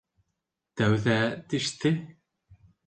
[0.81, 1.19] —Тәүҙә
[1.53, 1.95] теште...